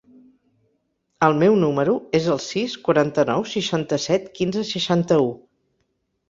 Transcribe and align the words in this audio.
El 1.27 1.35
meu 1.43 1.57
número 1.63 1.93
es 2.19 2.29
el 2.35 2.41
sis, 2.45 2.73
quaranta-nou, 2.87 3.45
seixanta-set, 3.53 4.27
quinze, 4.41 4.65
seixanta-u. 4.73 5.31